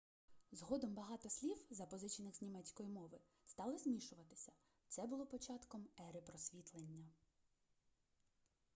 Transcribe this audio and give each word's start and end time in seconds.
згодом 0.51 0.93
багато 0.93 1.29
слів 1.29 1.57
запозичених 1.69 2.35
з 2.35 2.41
німецької 2.41 2.89
мови 2.89 3.19
стали 3.45 3.77
змішуватися 3.77 4.51
це 4.87 5.05
було 5.07 5.25
початком 5.25 5.87
ери 5.99 6.21
просвітлення 6.21 7.07